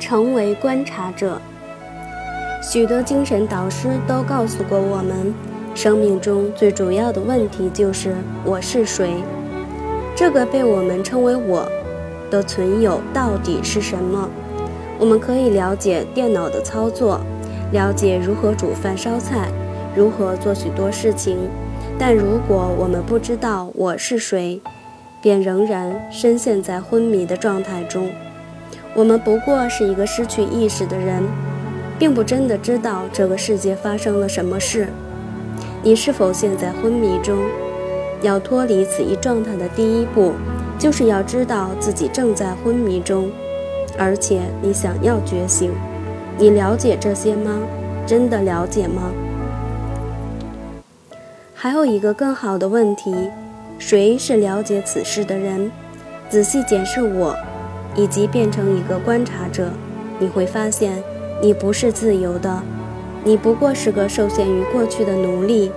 [0.00, 1.40] 成为观察者。
[2.62, 5.32] 许多精神导师都告诉过我们，
[5.74, 9.22] 生命中最主要的问题就是我是谁。
[10.16, 11.66] 这个被我们称为“我”
[12.30, 14.28] 的存有到底是什么？
[14.98, 17.20] 我们可以了解电脑的操作，
[17.72, 19.48] 了解如何煮饭烧菜，
[19.96, 21.38] 如何做许多事情，
[21.98, 24.60] 但如果我们不知道我是谁，
[25.22, 28.10] 便仍然深陷在昏迷的状态中。
[29.00, 31.22] 我们不过是一个失去意识的人，
[31.98, 34.88] 并不真的知道这个世界发生了什么事。
[35.82, 37.38] 你是否现在昏迷中？
[38.20, 40.34] 要脱离此一状态的第一步，
[40.78, 43.30] 就是要知道自己正在昏迷中，
[43.96, 45.72] 而且你想要觉醒。
[46.36, 47.58] 你了解这些吗？
[48.06, 49.10] 真的了解吗？
[51.54, 53.30] 还有一个更好的问题：
[53.78, 55.72] 谁是了解此事的人？
[56.28, 57.34] 仔细检视我。
[57.96, 59.70] 以及变成一个观察者，
[60.18, 61.02] 你会发现，
[61.42, 62.62] 你不是自由的，
[63.24, 65.70] 你不过是个受限于过去的奴隶。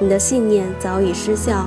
[0.00, 1.66] 你的信念早已失效，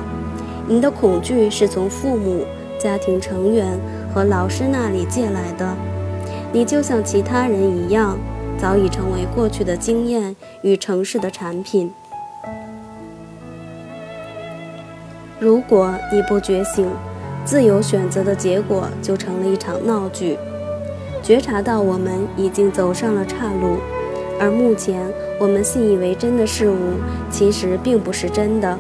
[0.67, 2.45] 你的恐惧是从父母、
[2.77, 3.79] 家庭成员
[4.13, 5.75] 和老师那里借来的。
[6.52, 8.17] 你就像其他人一样，
[8.59, 11.91] 早已成为过去的经验与城市的产品。
[15.39, 16.87] 如果你不觉醒，
[17.50, 20.38] 自由选择的结果就成了一场闹剧。
[21.23, 23.78] 觉察到我们已经走上了岔路，
[24.39, 25.02] 而目前
[25.39, 26.77] 我们信以为真的事物
[27.31, 28.77] 其实并不是真的。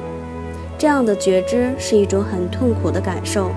[0.77, 3.49] 这样的觉知是一种很痛苦的感受。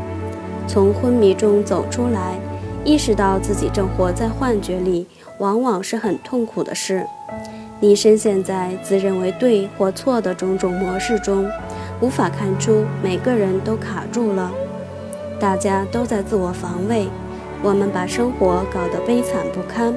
[0.66, 2.40] 从昏迷中走出来，
[2.82, 7.04] 意识到自己正活在幻觉里，往往是很痛苦的事。
[7.80, 11.46] 你深陷在自认为对或错的种种模式中，
[12.00, 14.50] 无法看出每个人都卡住了。
[15.42, 17.08] 大家都在自我防卫，
[17.64, 19.92] 我们把生活搞得悲惨不堪，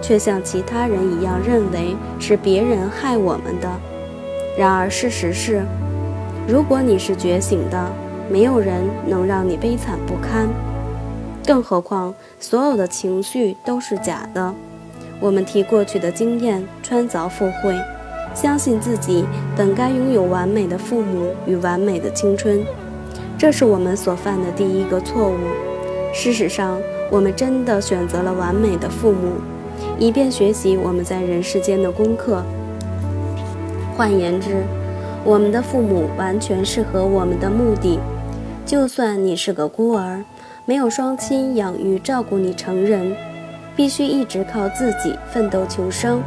[0.00, 3.68] 却像其他人一样认为是别人害我们的。
[4.56, 5.62] 然而事实是，
[6.48, 7.92] 如果你是觉醒的，
[8.30, 10.48] 没有人能让你悲惨不堪。
[11.46, 14.54] 更何况，所有的情绪都是假的。
[15.20, 17.78] 我们替过去的经验穿凿附会，
[18.34, 22.64] 相信自己本该拥有完美的父母与完美的青春。
[23.38, 25.36] 这是我们所犯的第一个错误。
[26.12, 26.76] 事实上，
[27.08, 29.34] 我们真的选择了完美的父母，
[29.96, 32.42] 以便学习我们在人世间的功课。
[33.96, 34.64] 换言之，
[35.24, 38.00] 我们的父母完全适合我们的目的。
[38.66, 40.24] 就算你是个孤儿，
[40.64, 43.14] 没有双亲养育照顾你成人，
[43.76, 46.20] 必须一直靠自己奋斗求生，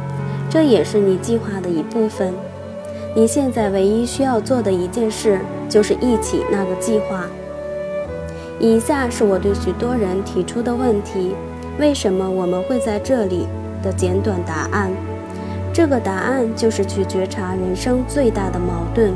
[0.48, 2.32] 这也是你计划的一部分。
[3.14, 7.26] 你现在唯一需要做的一件事，就是忆起那个计划。
[8.58, 11.34] 以下是我对许多人提出的问题：
[11.78, 13.46] 为什么我们会在这里
[13.82, 14.90] 的简短答案？
[15.74, 19.12] 这个答案就是去觉察人生最大的矛盾。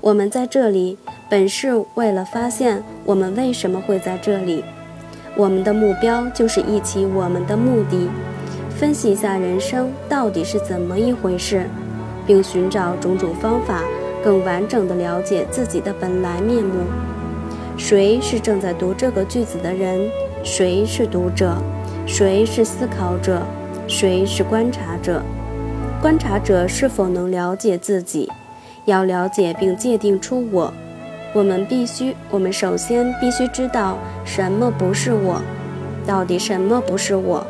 [0.00, 0.98] 我们在这里
[1.28, 4.64] 本是为了发现我们为什么会在这里。
[5.36, 8.08] 我们的目标就是忆起我们的目的，
[8.70, 11.66] 分析一下人生到底是怎么一回事。
[12.30, 13.82] 并寻找种种方法，
[14.22, 16.84] 更完整地了解自己的本来面目。
[17.76, 20.08] 谁是正在读这个句子的人？
[20.44, 21.56] 谁是读者？
[22.06, 23.42] 谁是思考者？
[23.88, 25.20] 谁是观察者？
[26.00, 28.30] 观察者是否能了解自己？
[28.84, 30.72] 要了解并界定出我。
[31.34, 35.42] 我们必须，我们首先必须知道什么不是我。
[36.06, 37.44] 到底什么不是我？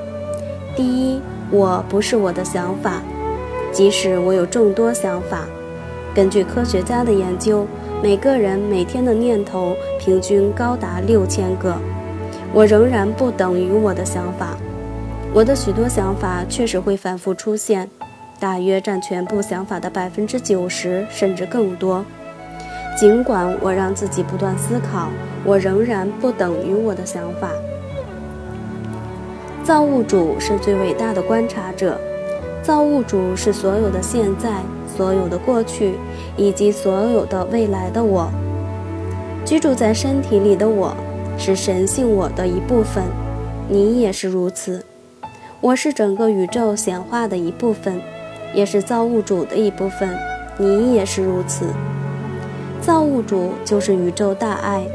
[0.75, 1.21] 第一，
[1.51, 3.03] 我不是我的想法。
[3.81, 5.47] 即使我有众多想法，
[6.15, 7.67] 根据科学家的研究，
[8.03, 11.75] 每个人每天的念头平均高达六千个，
[12.53, 14.55] 我仍然不等于我的想法。
[15.33, 17.89] 我的许多想法确实会反复出现，
[18.39, 22.05] 大约占全部想法的百分之九十甚至更多。
[22.99, 25.09] 尽管我让自己不断思考，
[25.43, 27.51] 我仍然不等于我的想法。
[29.65, 31.99] 造物主是最伟大的观察者。
[32.63, 34.63] 造物主是所有的现在、
[34.97, 35.95] 所有的过去
[36.37, 38.31] 以及所有的未来的我。
[39.45, 40.95] 居住在身体里的我
[41.39, 43.05] 是神性我的一部分，
[43.69, 44.85] 你也是如此。
[45.63, 48.01] 我是整个宇宙显化的一部分，
[48.55, 50.15] 也是造物主的一部分，
[50.59, 51.67] 你也是如此。
[52.83, 54.87] 造物主就是宇宙大爱，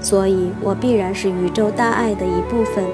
[0.00, 2.84] 所以我必然是宇宙大爱的一部分。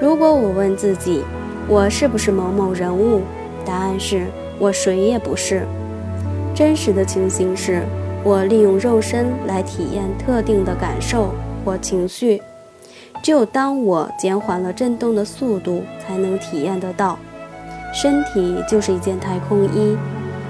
[0.00, 1.22] 如果我问自己，
[1.70, 3.22] 我是不是某某人物？
[3.64, 4.26] 答案是
[4.58, 5.62] 我谁也不是。
[6.52, 7.84] 真实的情形是，
[8.24, 11.32] 我利用肉身来体验特定的感受
[11.64, 12.42] 或情绪。
[13.22, 17.16] 只有当我减缓了振动的速度，才能体验得到。
[17.94, 19.96] 身体就是一件太空衣，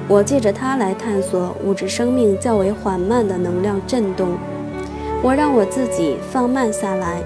[0.08, 4.38] 我借着它来探索物质生命较为缓慢的能量振动。
[5.22, 7.22] 我让我自己放慢下来，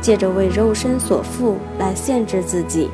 [0.00, 2.90] 借着为肉身所缚来限制自己。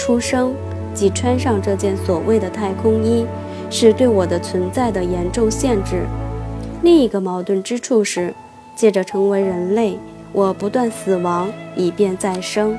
[0.00, 0.54] 出生
[0.94, 3.26] 及穿上这件所谓的太空衣，
[3.68, 6.06] 是对我的存在的严重限制。
[6.82, 8.32] 另一个矛盾之处是，
[8.74, 9.98] 借着成为人类，
[10.32, 12.78] 我不断死亡以便再生。